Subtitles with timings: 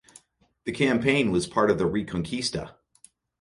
[0.63, 2.71] The campaign was part of the Reconquista.